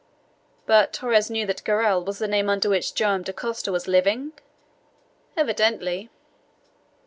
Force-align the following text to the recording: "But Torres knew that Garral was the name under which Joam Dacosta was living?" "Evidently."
"But 0.65 0.93
Torres 0.93 1.29
knew 1.29 1.45
that 1.45 1.63
Garral 1.63 2.03
was 2.03 2.17
the 2.17 2.27
name 2.27 2.49
under 2.49 2.67
which 2.69 2.95
Joam 2.95 3.21
Dacosta 3.21 3.71
was 3.71 3.87
living?" 3.87 4.31
"Evidently." 5.37 6.09